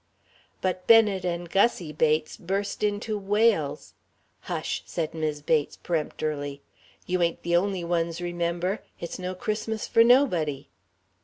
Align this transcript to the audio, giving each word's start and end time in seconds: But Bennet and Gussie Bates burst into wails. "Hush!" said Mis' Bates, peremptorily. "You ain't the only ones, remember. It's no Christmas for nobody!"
But 0.61 0.87
Bennet 0.87 1.23
and 1.25 1.47
Gussie 1.47 1.93
Bates 1.93 2.35
burst 2.35 2.81
into 2.81 3.19
wails. 3.19 3.93
"Hush!" 4.39 4.81
said 4.87 5.13
Mis' 5.13 5.41
Bates, 5.43 5.77
peremptorily. 5.77 6.63
"You 7.05 7.21
ain't 7.21 7.43
the 7.43 7.55
only 7.55 7.83
ones, 7.83 8.19
remember. 8.19 8.81
It's 8.99 9.19
no 9.19 9.35
Christmas 9.35 9.87
for 9.87 10.03
nobody!" 10.03 10.69